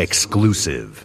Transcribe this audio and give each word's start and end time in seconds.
Exclusive. 0.00 1.04